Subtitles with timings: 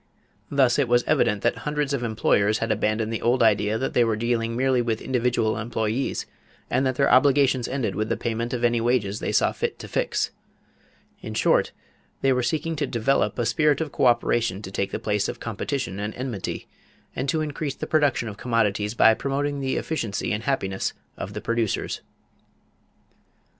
[0.49, 4.03] Thus it was evident that hundreds of employers had abandoned the old idea that they
[4.03, 6.25] were dealing merely with individual employees
[6.71, 9.87] and that their obligations ended with the payment of any wages they saw fit to
[9.87, 10.31] fix.
[11.21, 11.71] In short,
[12.21, 15.99] they were seeking to develop a spirit of coöperation to take the place of competition
[15.99, 16.67] and enmity;
[17.15, 21.41] and to increase the production of commodities by promoting the efficiency and happiness of the
[21.41, 22.01] producers.